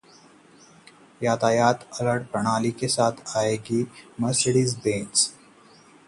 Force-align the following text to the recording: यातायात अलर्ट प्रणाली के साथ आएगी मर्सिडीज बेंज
यातायात 1.21 1.83
अलर्ट 1.99 2.23
प्रणाली 2.31 2.71
के 2.79 2.87
साथ 2.87 3.21
आएगी 3.37 3.83
मर्सिडीज 4.21 4.75
बेंज 4.77 5.27